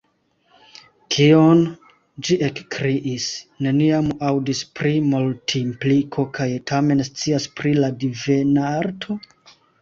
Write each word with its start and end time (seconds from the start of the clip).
"Kion?" 1.15 1.59
Ĝi 2.27 2.37
ekkriis 2.47 3.27
"neniam 3.65 4.07
aŭdis 4.31 4.63
pri 4.79 4.95
Multimpliko 5.11 6.27
kaj 6.39 6.49
tamen 6.73 7.05
scias 7.11 7.47
pri 7.61 7.77
la 7.85 7.93
Divenarto?» 8.07 9.21